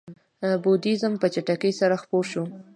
بودیزم 0.63 1.13
په 1.21 1.27
چټکۍ 1.33 1.71
سره 1.79 1.95
خپور 2.01 2.23
شو. 2.31 2.43